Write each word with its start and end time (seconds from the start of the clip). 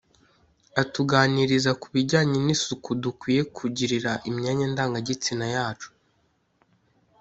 atuganiriza 0.81 1.71
ku 1.81 1.87
bijyanye 1.93 2.37
n’isuku 2.45 2.89
dukwiye 3.03 3.41
kugirira 3.57 4.11
imyanya 4.29 4.65
ndangabitsina 4.73 5.45
yacu 5.55 5.89